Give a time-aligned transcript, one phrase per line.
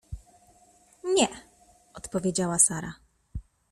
[1.15, 1.27] —Nie—
[1.99, 2.93] odpowiedziała Sara.